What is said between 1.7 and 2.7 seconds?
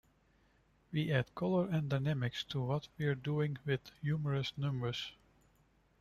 dynamics to